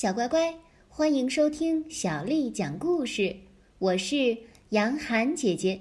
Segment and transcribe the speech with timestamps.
[0.00, 0.54] 小乖乖，
[0.88, 3.36] 欢迎收听小丽讲故事。
[3.78, 4.34] 我是
[4.70, 5.78] 杨涵姐姐。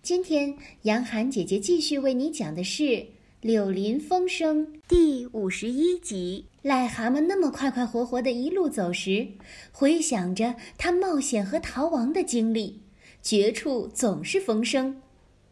[0.00, 2.82] 今天，杨涵姐姐继续为你讲的是
[3.42, 6.46] 《柳林风声》第五十一集。
[6.62, 9.28] 癞蛤蟆那么快快活活的一路走时，
[9.72, 12.80] 回想着他冒险和逃亡的经历，
[13.20, 15.02] 绝处总是风声。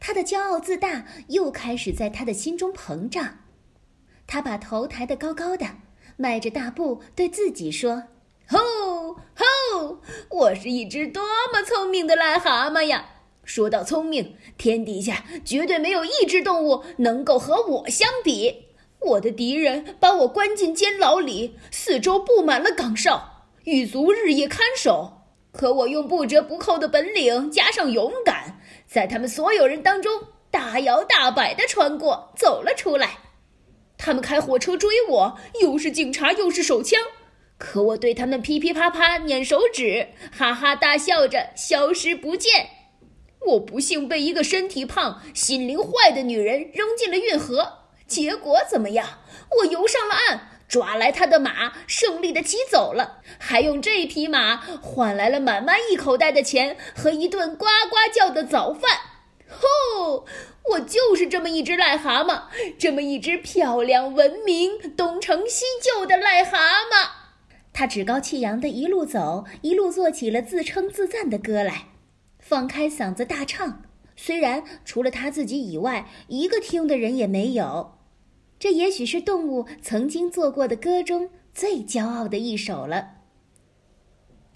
[0.00, 3.40] 他的骄傲自大又开始在他的心中膨胀。
[4.26, 5.66] 他把头抬得高高的。
[6.16, 8.04] 迈着大步对自己说
[8.46, 8.58] ：“吼
[9.34, 10.00] 吼！
[10.30, 11.22] 我是一只多
[11.52, 13.04] 么聪明的癞蛤蟆呀！
[13.44, 18.66] 说到聪明，天底下绝对没有一只动物能够和我相比。
[19.00, 25.12] 我的敌人把我关进监牢里，四周布满了岗哨，狱卒日夜看守。
[25.52, 33.18] 可我用不折不扣的本领加上勇敢，在他们所有人当中大摇大摆地穿过，走了出来。”
[34.04, 37.00] 他们开火车追我，又是警察又是手枪，
[37.56, 42.68] 可我对他们噼噼啪啪捻手指，哈哈大笑着消失不见。
[43.46, 49.20] 我不幸被一个身体胖、心灵坏的女人扔进了运河，结果怎么样？
[49.60, 58.90] 我游上了岸，抓来她的马，胜利的骑走了，还用这匹马换来了满满一口袋的钱和一顿呱呱叫的早饭。
[59.48, 60.26] 吼！
[60.70, 62.44] 我就是这么一只癞蛤蟆，
[62.78, 66.58] 这么一只漂亮、文明、东成西就的癞蛤
[66.90, 67.08] 蟆。
[67.72, 71.88] 他趾高气扬地一路走，一路做起了自称自赞的歌来，
[72.38, 73.82] 放开嗓子大唱。
[74.16, 77.98] 虽然除了他自己以外，一个听的人也没有，
[78.58, 83.08] 这也许是动物曾经做过的歌中最骄傲的一首了。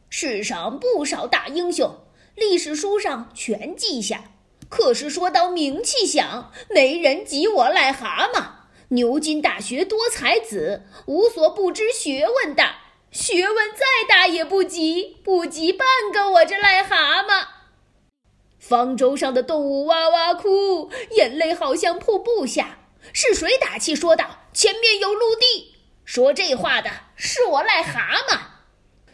[0.08, 1.92] 世上不少大英雄，
[2.34, 4.22] 历史书上全记下。
[4.68, 8.44] 可是说到名气响，没人及我癞蛤蟆。
[8.88, 12.78] 牛津大学多才子，无所不知学问大，
[13.10, 17.46] 学问再大也不及，不及半个我这癞蛤蟆。
[18.58, 22.78] 方舟上的动物哇哇哭，眼泪好像瀑布下。
[23.12, 28.38] 是谁打气说道：“前面有陆地。”说这话的是我癞蛤蟆。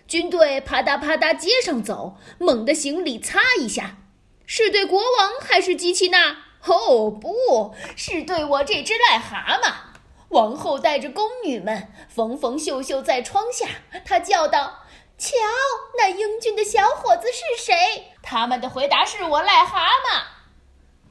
[0.06, 3.98] 军队啪嗒啪嗒街上走，猛地行李擦一下。
[4.46, 6.44] 是对国王还是基奇娜？
[6.66, 9.72] 哦，不是对我这只癞蛤蟆。
[10.30, 13.68] 王后带着宫女们缝缝绣绣在窗下，
[14.04, 14.84] 她叫道
[15.16, 15.36] ：“瞧，
[15.98, 17.74] 那英俊的小伙子是谁？”
[18.22, 20.22] 他们的回答是我癞蛤蟆。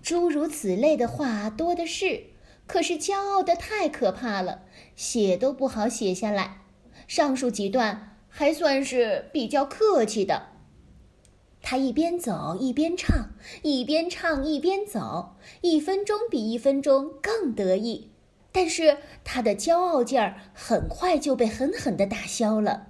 [0.02, 2.26] 诸如此类的话多的是，
[2.68, 4.64] 可是骄傲的太可怕了，
[4.96, 6.60] 写都不好写下来。
[7.08, 10.53] 上述几段还算是比较客气的。
[11.74, 13.30] 他一边走一边唱，
[13.64, 18.12] 一边唱一边走，一分钟比一分钟更得意。
[18.52, 22.90] 但是他的骄傲劲儿很快就被狠狠地打消了。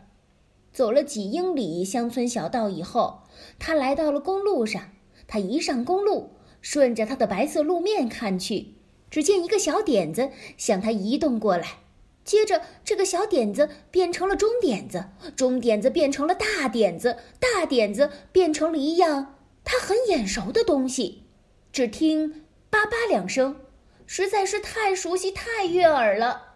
[0.73, 3.21] 走了几英里乡村小道以后，
[3.57, 4.89] 他来到了公路上。
[5.27, 8.73] 他一上公路，顺着他的白色路面看去，
[9.09, 11.82] 只见一个小点子向他移动过来。
[12.23, 19.35] 接着，这个小点子变成了中点子，中点子变成了大点子，大点子变成了一样
[19.65, 21.23] 他很眼熟的东西。
[21.71, 23.57] 只听“叭叭”两声，
[24.05, 26.53] 实在是太熟悉、太悦耳了。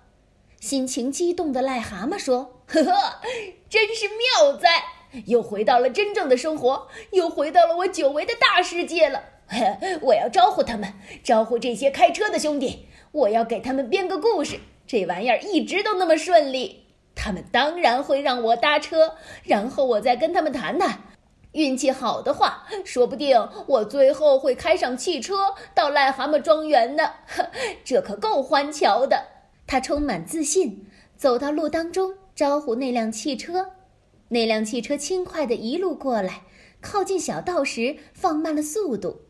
[0.60, 3.22] 心情激动的癞蛤蟆说：“呵呵，
[3.70, 4.70] 真是妙哉！
[5.26, 9.24] 又回到了真正的生活，又回到了我久违的大世界了。
[10.02, 21.04] 我要招呼他们，招呼这些开车的兄弟，我要给他们编个故事。”这玩意儿一直都那么顺利，他们当然会让我搭车，然后我再跟他们谈谈。
[21.52, 25.36] 运气好的话，说不定我最后会开上汽车
[25.74, 27.12] 到癞蛤蟆庄园呢。
[27.84, 29.26] 这可够欢瞧的。
[29.66, 30.86] 他充满自信，
[31.18, 33.72] 走到路当中，招呼那辆汽车。
[34.30, 36.44] 那辆汽车轻快地一路过来，
[36.80, 39.24] 靠近小道时放慢了速度。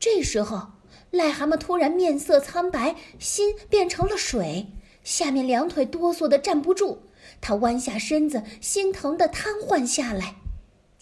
[0.00, 0.73] 这时候。
[1.14, 4.66] 癞蛤蟆突然面色苍白，心变成了水，
[5.02, 7.02] 下面两腿哆嗦的站不住。
[7.40, 10.34] 他弯下身子，心疼的瘫痪下来。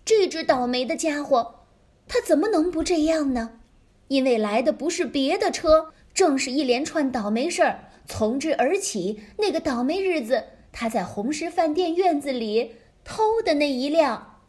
[0.05, 1.67] 这只倒霉的家伙，
[2.07, 3.61] 他怎么能不这样呢？
[4.09, 9.21] 因为来的不是别的车，正是一连串倒霉事儿从之而起。
[9.39, 12.73] 那个倒霉日子，他在红石饭店院子里
[13.05, 14.41] 偷的那一辆，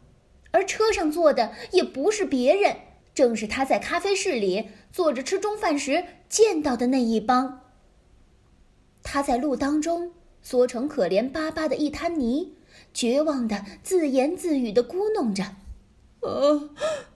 [0.50, 2.76] 而车上坐的也不是别人。
[3.14, 7.62] 正是他在咖啡室里坐着吃中饭时见到的那一帮。
[9.02, 12.54] 他在路当中缩成可怜巴巴的一滩泥，
[12.92, 15.42] 绝望的自言自语的咕哝着
[16.22, 16.70] ：“啊，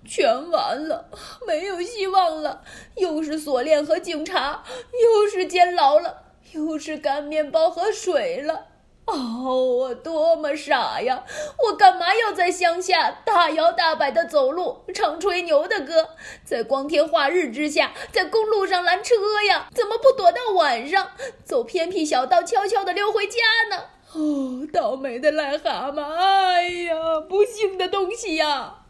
[0.05, 1.09] 全完了，
[1.47, 2.65] 没有希望了！
[2.97, 8.68] 又是锁链和警察，又是监牢了，又是干面包和水了。
[9.11, 11.25] 哦，我多么傻呀！
[11.65, 16.11] 我干嘛要在乡下大摇大摆的走路，唱吹牛的歌，
[16.45, 19.15] 在光天化日之下，在公路上拦车
[19.49, 19.69] 呀？
[19.75, 21.13] 怎么不躲到晚上，
[21.43, 23.37] 走偏僻小道，悄悄的溜回家
[23.71, 23.85] 呢？
[24.13, 26.03] 哦，倒霉的癞蛤蟆！
[26.03, 28.85] 哎呀，不幸的东西呀！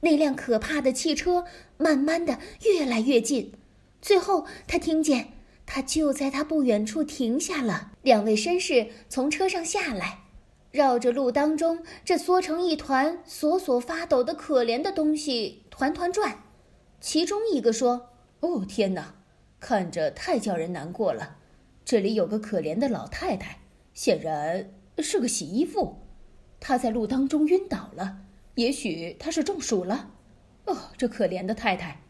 [0.00, 1.44] 那辆可怕的汽车
[1.78, 3.52] 慢慢的越来越近，
[4.02, 5.35] 最后他听见。
[5.66, 7.92] 他就在他不远处停下了。
[8.02, 10.20] 两位绅士从车上下来，
[10.70, 16.44] 绕着路当中这缩成一团、索索发抖的可怜的东西团团转。
[17.00, 18.10] 其中一个说
[18.40, 19.16] ：“哦，天哪，
[19.60, 21.36] 看着太叫人难过了。
[21.84, 23.58] 这里有个可怜的老太太，
[23.92, 25.98] 显然是个洗衣妇。
[26.58, 28.18] 她在路当中晕倒了，
[28.54, 30.10] 也许她是中暑了。
[30.64, 32.00] 哦，这可怜的太太，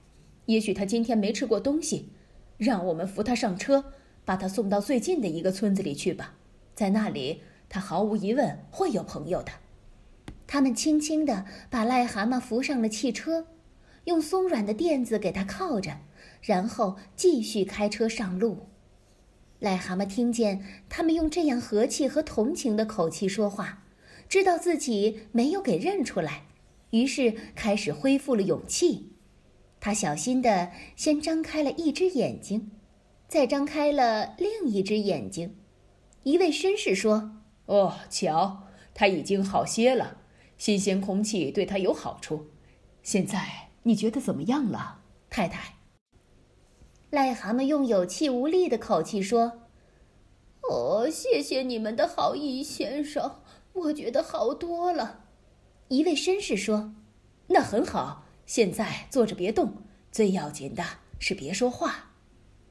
[0.47, 2.13] 也许她今天没吃过东西。”
[2.57, 3.93] 让我们扶他上车，
[4.25, 6.35] 把他送到最近的一个村子里去吧，
[6.75, 9.53] 在那里他毫无疑问会有朋友的。
[10.47, 13.49] 他们轻轻地把癞蛤蟆扶上了汽车，
[14.05, 15.99] 用松软的垫子给他靠着，
[16.41, 18.69] 然后继续开车上路。
[19.61, 23.83] 癞蛤蟆听见他们用这样和气和同情的口气说话，
[24.29, 26.45] 知道自己没有给认出来，
[26.91, 29.16] 于是开始恢复了勇气。
[29.87, 32.73] 他小心地先张开了一只眼睛，
[33.29, 35.59] 再张开了另一只眼睛。
[36.25, 37.37] 一位绅士说
[37.67, 40.17] ：“哦，瞧，他已经好些了，
[40.59, 42.49] 新鲜空气对他有好处。
[43.05, 45.77] 现在你觉得怎么样了，太太？”
[47.13, 49.69] 癞蛤蟆用有气无力的口气说
[50.69, 53.41] ：“哦，谢谢你们的好意，先生，
[53.73, 55.27] 我觉得好多了。”
[55.87, 56.93] 一位绅士说
[57.47, 59.75] ：“那很好。”现在坐着别动，
[60.11, 60.83] 最要紧的
[61.19, 62.13] 是别说话。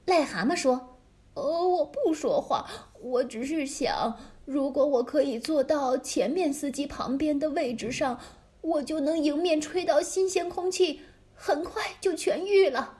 [0.08, 0.98] 癞蛤蟆说
[1.36, 2.66] ：“呃，我不说话，
[3.02, 8.20] 我只是想，如果我可以坐到前面司机旁边的位置上，
[8.62, 11.02] 我就能迎面吹到新鲜空气，
[11.34, 13.00] 很快就痊愈了。”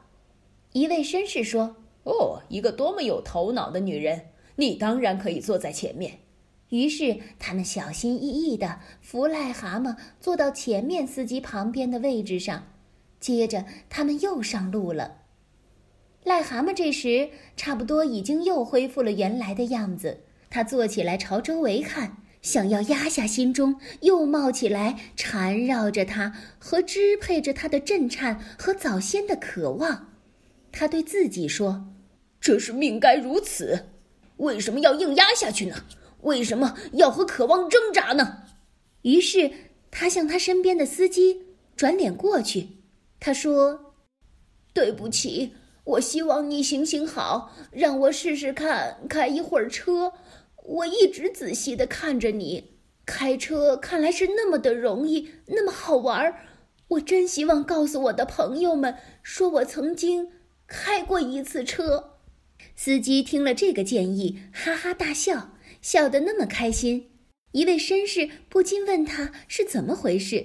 [0.74, 4.32] 一位绅士说：“哦，一个多么有头脑的女人！
[4.58, 6.20] 你当然可以坐在前面。”
[6.70, 12.68] 于是，他们小心翼翼地扶癞蛤蟆坐到前面司机旁边的位置上，
[13.20, 15.18] 接着他们又上路了。
[16.24, 30.10] 癞蛤蟆这时差不多已经又恢复了原来的样子，他坐起来朝周围看，想要压下心中又冒起来缠绕着他和支配着他的震颤和早先的渴望。
[30.72, 31.94] 他对自己说
[32.42, 33.86] ：“这是命该如此，
[34.38, 35.86] 为什么要硬压下去呢？”
[36.26, 38.44] 为什么要和渴望挣扎呢？
[39.04, 39.52] 于是
[39.90, 41.44] 他向他身边的司机
[41.76, 42.70] 转脸过去，
[43.20, 43.94] 他说
[44.74, 50.14] ：“对不起，我希望你行行好，让我试试看开一会儿车。
[50.64, 56.36] 我一直仔细的看着你开车，看来是那么的容易，那么好玩儿。
[56.88, 60.32] 我真希望告诉我的朋友们，说我曾经
[60.66, 62.14] 开过一次车。”
[62.76, 65.52] 司机听了这个建议，哈哈大笑。
[65.86, 67.12] 笑得那么开心，
[67.52, 70.44] 一位绅士不禁问他是怎么回事。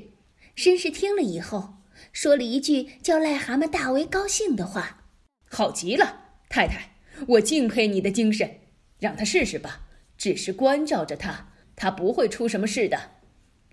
[0.54, 1.76] 绅士听了以后，
[2.12, 5.06] 说了一句叫癞蛤蟆大为高兴的话
[5.48, 6.92] ：“好极了，太太，
[7.26, 8.50] 我敬佩你的精神。
[8.98, 9.88] 让他试试吧，
[10.18, 13.12] 只是关照着他，他不会出什么事的。”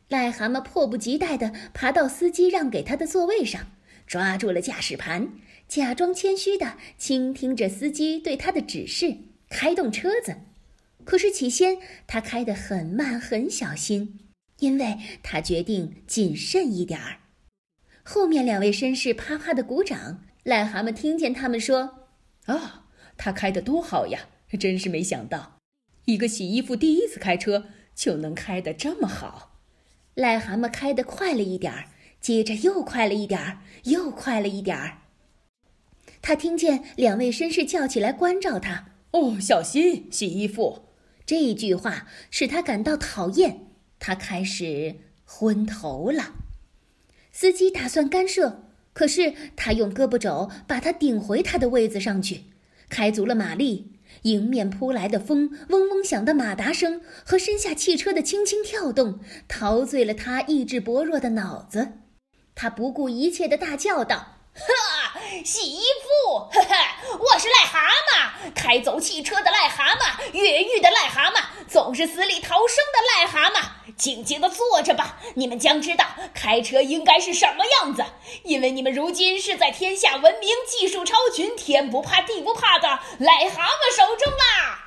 [0.08, 3.74] 癞蛤蟆迫不及待地爬到司机让给他的座位上，
[4.08, 5.34] 抓住了驾驶盘，
[5.68, 9.18] 假装谦虚地倾听着司机对他的指示，
[9.50, 10.34] 开动车子。
[11.08, 14.20] 可是起先他开得很慢，很小心，
[14.60, 17.20] 因为他决定谨慎一点儿。
[18.04, 20.26] 后面两位绅士啪啪的鼓掌。
[20.44, 22.10] 癞蛤蟆听见他们说
[22.48, 22.88] ：“啊，
[23.18, 24.28] 他开得多好呀！
[24.60, 25.60] 真是没想到，
[26.06, 29.62] 一个洗衣服第一次开车就能开得这么好。”
[30.16, 31.86] 癞蛤蟆开得快了一点儿，
[32.20, 34.98] 接着又快了一点儿，又快了一点儿。
[36.22, 40.84] 他听见两位绅士叫起来关照他：“哦，小心洗衣服。”
[41.28, 43.68] 这句话使他感到讨厌，
[44.00, 46.34] 他开始昏头了。
[47.32, 52.46] 司机打算干涉，可是他用胳膊肘把他顶回他的位子上去，
[52.90, 53.92] 开足了马力。
[54.24, 59.20] 迎面扑来的风，嗡嗡响的马达声和身下汽车的轻轻跳动，
[59.50, 61.90] 陶醉了他意志薄弱的脑子。
[62.56, 64.40] 他不顾一切的大叫道。
[64.54, 64.64] 哈，
[65.44, 66.76] 洗衣服， 呵呵，
[67.20, 67.80] 我是癞蛤
[68.12, 73.64] 蟆，开走汽车的癞蛤蟆，越狱的癞蛤蟆，总是死里逃生的癞蛤蟆。
[73.98, 78.06] 静静的坐着吧，你们将知道开车应该是什么样子，
[78.44, 82.88] 因为你们如今是在天下闻名、技术超群、天不怕地不怕的
[83.20, 84.84] 癞蛤蟆手中啦。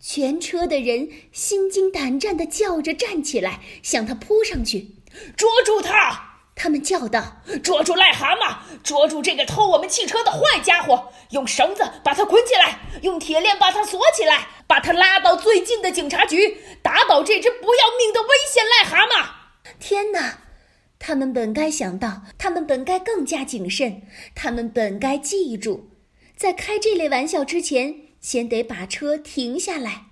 [0.00, 4.96] 全车的人心惊胆战地叫着站起来，向他扑上去，
[5.36, 6.31] 捉住他！
[6.54, 8.56] 他们叫道：“捉住癞蛤蟆！
[8.84, 11.12] 捉住这个偷我们汽车的坏家伙！
[11.30, 19.26] 用绳子把他捆起来，用铁链把他锁起来，把他拉到最近的警察局，打倒这只不要命的危险癞蛤蟆！”
[19.80, 20.38] 天哪！
[20.98, 24.02] 他们本该想到，他们本该更加谨慎，
[24.34, 25.88] 他们本该记住，
[26.36, 30.04] 在开这类玩笑之前，先得把车停下来。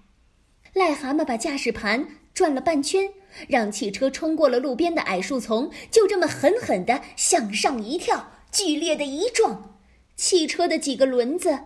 [0.74, 3.10] 癞蛤蟆把驾驶盘转了半圈，
[3.48, 9.78] 让汽车冲过了路边的矮树丛，就这么狠狠地向上一跳，剧烈的一撞，
[10.16, 11.58] 汽车的几个轮子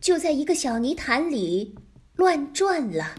[0.00, 1.74] 就在一个小泥潭里
[2.16, 3.16] 乱转了。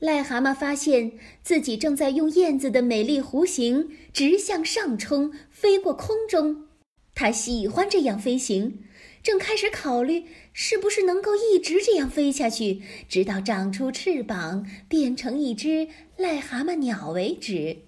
[0.00, 1.12] 癞蛤蟆发现
[1.42, 6.66] 自己正在用燕子的美丽弧形直向上冲，飞过空中。
[7.14, 8.84] 它喜欢这样飞行，
[9.26, 17.78] 正开始考虑是不是能够一直这样飞下去，直到长出翅膀变成一只癞蛤蟆鸟为止。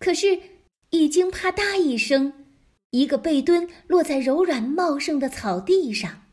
[0.00, 0.40] 可是，
[0.90, 2.32] 已经啪嗒一声，
[2.90, 6.24] 一个背墩落在柔软茂盛的草地上。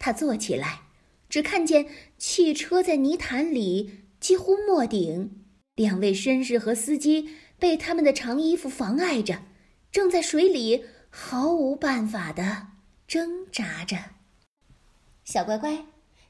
[0.00, 0.80] 他坐起来。
[1.28, 1.86] 只看见
[2.18, 5.44] 汽车在泥潭里几乎没顶，
[5.76, 7.28] 两位绅士和司机
[7.60, 9.44] 被他们的长衣服妨碍着，
[9.92, 12.66] 正在水里毫无办法的
[13.10, 13.96] 挣扎着。
[15.24, 15.84] 小乖乖，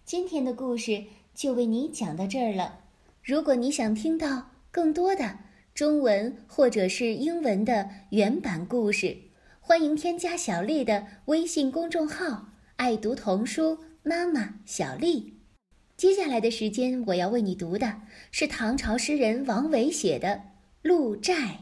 [0.07, 2.81] 今天的故事就为你讲到这儿了。
[3.23, 5.41] 如果你想听到更多的
[5.75, 9.19] 中文或者是英文的原版故事，
[9.61, 13.85] 欢迎添加小丽的微信公众号“爱读童书”。
[14.03, 15.39] 妈妈小丽，
[15.99, 20.29] 接下来的时间我要为你读的是唐朝诗人王维写的
[20.81, 21.35] 《鹿柴》。《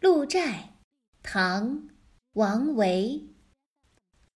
[0.00, 0.40] 鹿柴》，
[1.22, 1.76] 唐·
[2.32, 3.26] 王维。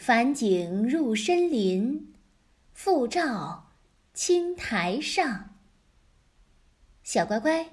[0.00, 2.14] 返景入深林，
[2.72, 3.74] 复照
[4.14, 5.50] 青苔上。
[7.02, 7.68] 小乖乖，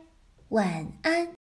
[0.50, 1.36] 晚安。